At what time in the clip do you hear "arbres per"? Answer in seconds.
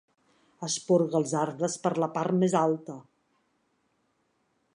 1.43-1.93